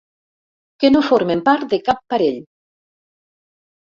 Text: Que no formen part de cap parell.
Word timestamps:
Que 0.83 0.89
no 0.93 1.01
formen 1.09 1.43
part 1.49 1.69
de 1.75 1.79
cap 1.89 2.01
parell. 2.13 2.39